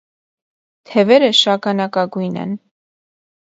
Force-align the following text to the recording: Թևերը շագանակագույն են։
Թևերը 0.91 1.29
շագանակագույն 1.41 2.43
են։ 2.47 2.59